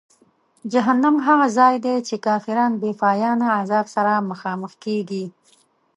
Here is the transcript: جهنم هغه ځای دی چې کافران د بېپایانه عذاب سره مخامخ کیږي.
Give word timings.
جهنم 0.71 1.15
هغه 1.27 1.47
ځای 1.57 1.75
دی 1.85 1.95
چې 2.07 2.15
کافران 2.27 2.71
د 2.73 2.77
بېپایانه 2.81 3.47
عذاب 3.59 3.85
سره 3.95 4.13
مخامخ 4.31 4.71
کیږي. 4.83 5.25